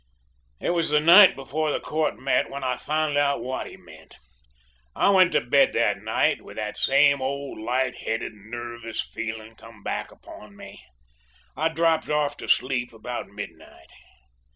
"It 0.59 0.71
was 0.71 0.89
the 0.89 0.99
night 0.99 1.35
before 1.35 1.79
court 1.79 2.17
met 2.17 2.49
when 2.49 2.63
I 2.63 2.75
found 2.75 3.19
out 3.19 3.43
what 3.43 3.67
he 3.67 3.77
meant. 3.77 4.15
I 4.95 5.09
went 5.11 5.31
to 5.33 5.41
bed 5.41 5.73
that 5.73 6.01
night 6.01 6.41
with 6.41 6.55
that 6.55 6.75
same 6.75 7.21
old, 7.21 7.59
light 7.59 7.97
headed, 7.99 8.33
nervous 8.33 8.99
feeling 8.99 9.53
come 9.55 9.83
back 9.83 10.11
upon 10.11 10.57
me. 10.57 10.83
I 11.55 11.69
dropped 11.69 12.09
off 12.09 12.35
to 12.37 12.49
sleep 12.49 12.91
about 12.91 13.27
midnight. 13.27 13.89